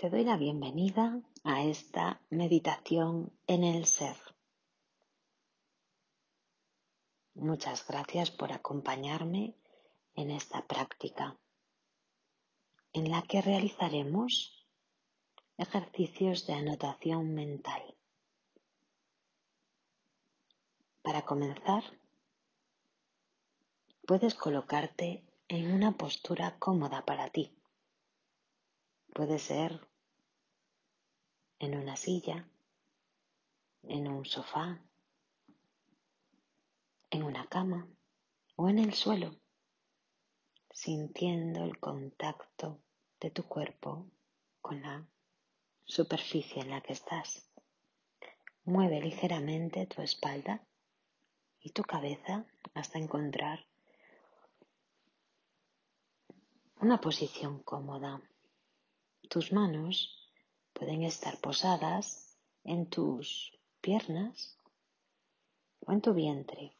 [0.00, 4.16] Te doy la bienvenida a esta meditación en el ser.
[7.34, 9.54] Muchas gracias por acompañarme
[10.14, 11.38] en esta práctica
[12.94, 14.66] en la que realizaremos
[15.58, 17.94] ejercicios de anotación mental.
[21.02, 21.84] Para comenzar,
[24.06, 27.54] puedes colocarte en una postura cómoda para ti.
[29.12, 29.89] Puede ser
[31.60, 32.48] en una silla,
[33.82, 34.80] en un sofá,
[37.10, 37.86] en una cama
[38.56, 39.36] o en el suelo,
[40.70, 42.80] sintiendo el contacto
[43.20, 44.06] de tu cuerpo
[44.62, 45.06] con la
[45.84, 47.50] superficie en la que estás.
[48.64, 50.66] Mueve ligeramente tu espalda
[51.60, 53.66] y tu cabeza hasta encontrar
[56.80, 58.22] una posición cómoda.
[59.28, 60.19] Tus manos
[60.72, 64.56] pueden estar posadas en tus piernas
[65.80, 66.76] o en tu vientre,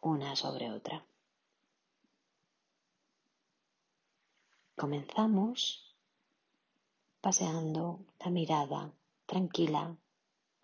[0.00, 1.04] una sobre otra.
[4.76, 5.94] Comenzamos
[7.20, 8.92] paseando la mirada
[9.26, 9.96] tranquila,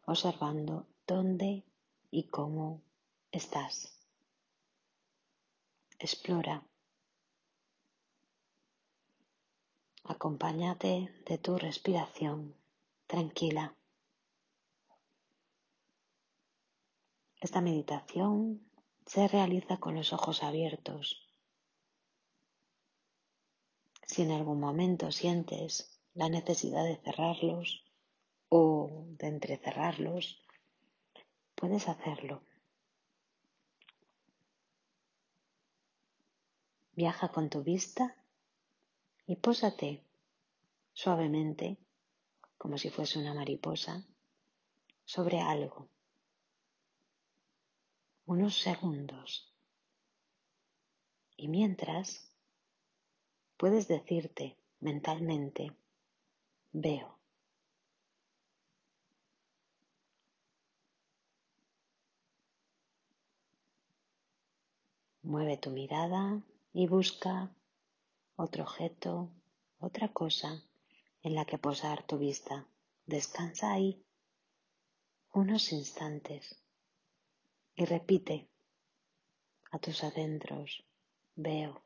[0.05, 1.65] observando dónde
[2.11, 2.83] y cómo
[3.31, 3.97] estás.
[5.99, 6.70] Explora
[10.15, 10.93] Acompáñate
[11.25, 12.57] de tu respiración
[13.07, 13.77] tranquila.
[17.41, 18.61] Esta meditación
[19.07, 21.05] se realiza con los ojos abiertos.
[24.05, 27.85] Si en algún momento sientes la necesidad de cerrarlos
[28.49, 30.45] o de entrecerrarlos,
[31.55, 32.43] puedes hacerlo.
[36.95, 38.20] Viaja con tu vista
[39.31, 40.03] y pósate
[40.93, 41.79] suavemente,
[42.59, 44.05] como si fuese una mariposa,
[45.05, 45.89] sobre algo.
[48.27, 49.55] Unos segundos.
[51.37, 52.35] Y mientras,
[53.57, 55.77] puedes decirte mentalmente,
[56.73, 57.17] veo.
[65.23, 67.55] Mueve tu mirada y busca
[68.41, 69.31] otro objeto,
[69.79, 70.63] otra cosa
[71.23, 72.67] en la que posar tu vista.
[73.05, 74.05] Descansa ahí
[75.33, 76.57] unos instantes
[77.75, 78.49] y repite
[79.71, 80.85] a tus adentros,
[81.35, 81.85] veo.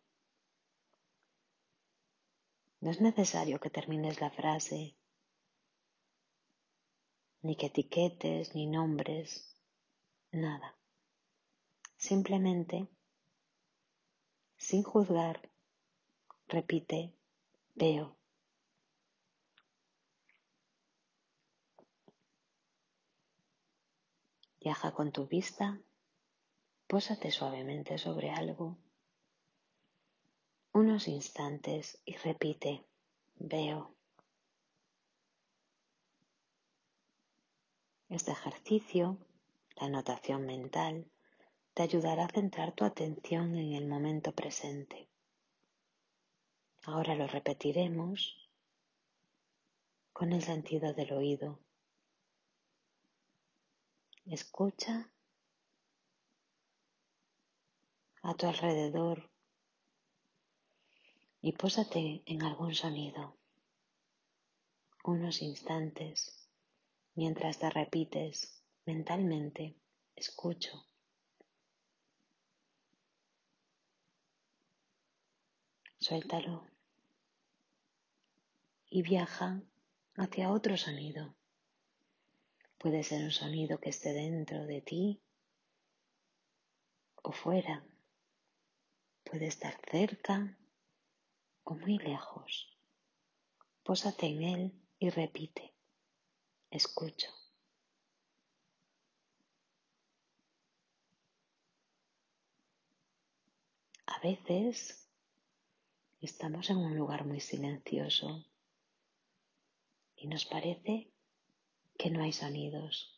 [2.80, 4.96] No es necesario que termines la frase,
[7.42, 9.56] ni que etiquetes, ni nombres,
[10.30, 10.76] nada.
[11.96, 12.88] Simplemente,
[14.56, 15.53] sin juzgar,
[16.48, 17.12] Repite,
[17.74, 18.16] veo.
[24.60, 25.80] Viaja con tu vista,
[26.86, 28.78] pósate suavemente sobre algo
[30.74, 32.84] unos instantes y repite,
[33.36, 33.94] veo.
[38.08, 39.16] Este ejercicio,
[39.76, 41.06] la anotación mental,
[41.74, 45.08] te ayudará a centrar tu atención en el momento presente.
[46.86, 48.50] Ahora lo repetiremos
[50.12, 51.58] con el sentido del oído.
[54.26, 55.10] Escucha
[58.22, 59.30] a tu alrededor
[61.40, 63.38] y pósate en algún sonido
[65.04, 66.50] unos instantes
[67.14, 69.74] mientras te repites mentalmente,
[70.16, 70.86] escucho.
[75.98, 76.73] Suéltalo
[78.94, 79.60] y viaja
[80.14, 81.34] hacia otro sonido.
[82.78, 85.20] Puede ser un sonido que esté dentro de ti
[87.20, 87.84] o fuera.
[89.24, 90.56] Puede estar cerca
[91.64, 92.78] o muy lejos.
[93.82, 95.74] Pósate en él y repite.
[96.70, 97.30] Escucho.
[104.06, 105.10] A veces
[106.20, 108.53] estamos en un lugar muy silencioso
[110.24, 111.12] y nos parece
[111.98, 113.14] que no hay sonidos.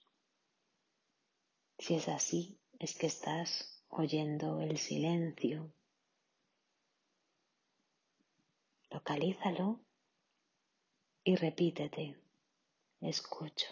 [1.79, 5.73] Si es así, es que estás oyendo el silencio.
[8.91, 9.81] Localízalo
[11.23, 12.20] y repítete,
[13.00, 13.69] escucho.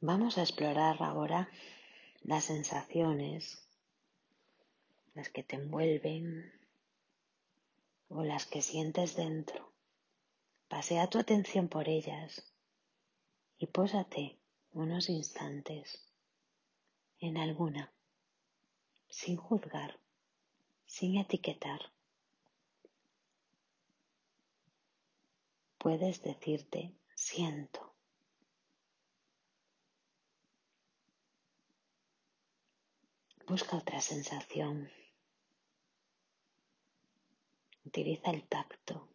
[0.00, 1.48] Vamos a explorar ahora
[2.24, 3.63] las sensaciones
[5.14, 6.52] las que te envuelven
[8.08, 9.72] o las que sientes dentro.
[10.68, 12.52] Pasea tu atención por ellas
[13.58, 14.38] y pósate
[14.72, 16.04] unos instantes
[17.20, 17.92] en alguna,
[19.08, 19.98] sin juzgar,
[20.86, 21.92] sin etiquetar.
[25.78, 27.94] Puedes decirte siento.
[33.46, 34.90] Busca otra sensación.
[37.94, 39.08] Utiliza el tacto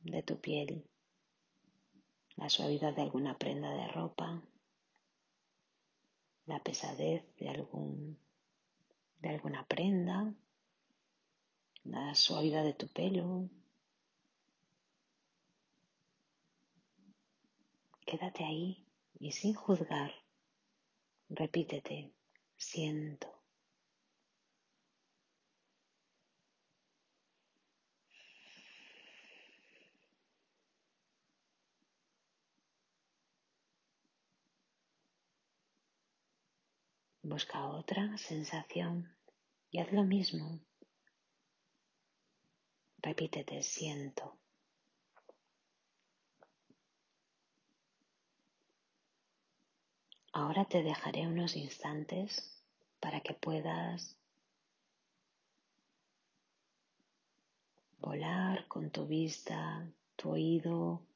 [0.00, 0.84] de tu piel,
[2.34, 4.42] la suavidad de alguna prenda de ropa,
[6.46, 8.18] la pesadez de algún
[9.20, 10.34] de alguna prenda,
[11.84, 13.48] la suavidad de tu pelo.
[18.04, 18.84] Quédate ahí
[19.20, 20.12] y sin juzgar,
[21.28, 22.12] repítete,
[22.56, 23.43] siento.
[37.26, 39.16] Busca otra sensación
[39.70, 40.60] y haz lo mismo.
[42.98, 44.38] Repítete, siento.
[50.34, 52.62] Ahora te dejaré unos instantes
[53.00, 54.18] para que puedas
[58.00, 61.06] volar con tu vista, tu oído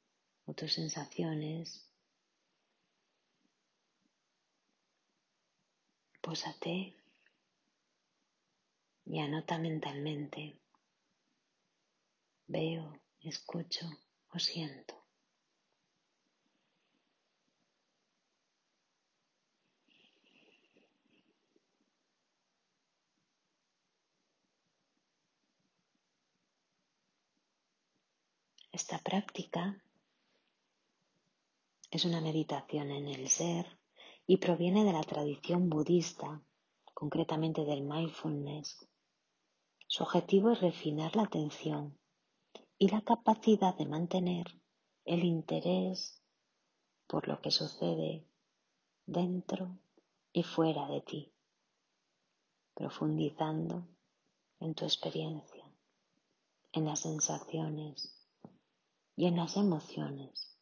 [0.46, 1.87] o tus sensaciones
[6.28, 6.94] Pósate
[9.06, 10.60] y anota mentalmente.
[12.46, 13.86] Veo, escucho
[14.28, 15.06] o siento.
[28.70, 29.82] Esta práctica
[31.90, 33.77] es una meditación en el ser
[34.30, 36.42] y proviene de la tradición budista,
[36.92, 38.86] concretamente del mindfulness.
[39.86, 41.98] Su objetivo es refinar la atención
[42.78, 44.46] y la capacidad de mantener
[45.06, 46.22] el interés
[47.06, 48.28] por lo que sucede
[49.06, 49.78] dentro
[50.34, 51.32] y fuera de ti,
[52.74, 53.88] profundizando
[54.60, 55.64] en tu experiencia,
[56.72, 58.28] en las sensaciones
[59.16, 60.54] y en las emociones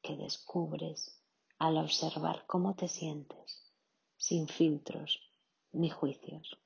[0.00, 1.19] que descubres
[1.60, 3.70] al observar cómo te sientes,
[4.16, 5.20] sin filtros
[5.72, 6.58] ni juicios.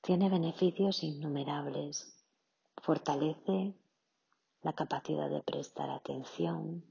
[0.00, 2.16] Tiene beneficios innumerables.
[2.76, 3.74] Fortalece
[4.62, 6.84] la capacidad de prestar atención.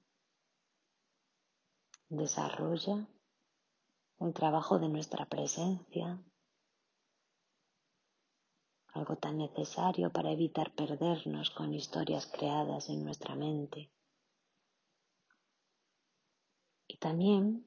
[2.10, 3.08] Desarrolla
[4.20, 6.22] el trabajo de nuestra presencia,
[8.88, 13.90] algo tan necesario para evitar perdernos con historias creadas en nuestra mente
[17.00, 17.66] también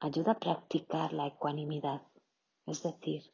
[0.00, 2.02] ayuda a practicar la ecuanimidad,
[2.66, 3.32] es decir,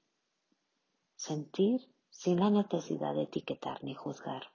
[1.17, 4.53] sentir sin la necesidad de etiquetar ni juzgar.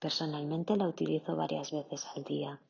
[0.00, 2.60] Personalmente la utilizo varias veces al día,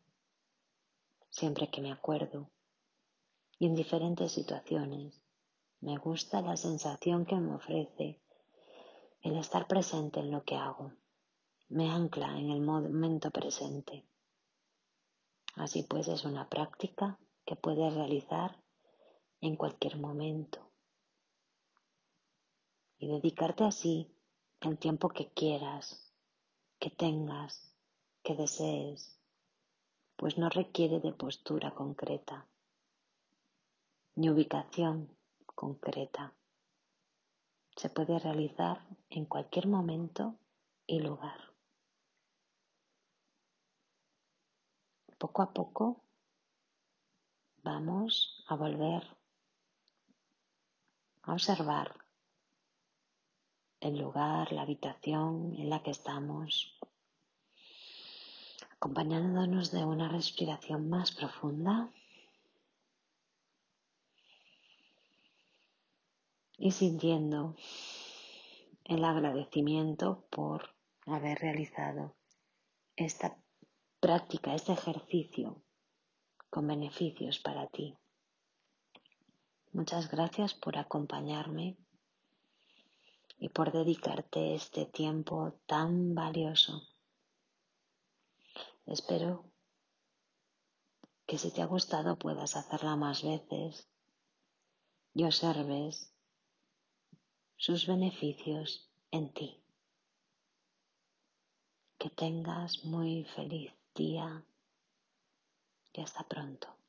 [1.31, 2.51] siempre que me acuerdo,
[3.59, 5.21] y en diferentes situaciones.
[5.81, 8.21] Me gusta la sensación que me ofrece
[9.23, 10.93] el estar presente en lo que hago
[11.71, 14.05] me ancla en el momento presente.
[15.55, 18.63] Así pues es una práctica que puedes realizar
[19.41, 20.71] en cualquier momento
[22.99, 24.15] y dedicarte así
[24.61, 26.13] el tiempo que quieras,
[26.79, 27.75] que tengas,
[28.23, 29.19] que desees,
[30.17, 32.47] pues no requiere de postura concreta
[34.17, 35.09] ni ubicación
[35.47, 36.35] concreta.
[37.77, 40.37] Se puede realizar en cualquier momento
[40.87, 41.50] y lugar.
[45.21, 46.03] Poco a poco
[47.63, 49.03] vamos a volver
[51.25, 51.95] a observar
[53.81, 56.79] el lugar, la habitación en la que estamos,
[58.77, 61.91] acompañándonos de una respiración más profunda.
[66.57, 67.57] Y sintiendo
[68.85, 70.75] el agradecimiento por
[71.07, 72.15] haber realizado
[72.97, 73.39] esta
[74.01, 75.63] Práctica este ejercicio
[76.49, 77.99] con beneficios para ti.
[79.73, 81.77] Muchas gracias por acompañarme
[83.37, 86.83] y por dedicarte este tiempo tan valioso.
[88.87, 89.45] Espero
[91.27, 93.87] que si te ha gustado puedas hacerla más veces
[95.13, 96.11] y observes
[97.59, 99.63] sus beneficios en ti.
[101.99, 104.45] Que tengas muy feliz día
[105.93, 106.80] y hasta pronto.